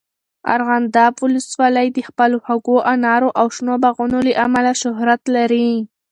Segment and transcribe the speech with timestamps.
[0.55, 5.69] ارغنداب ولسوالۍ د خپلو خوږو انارو او شنو باغونو له امله شهرت لري.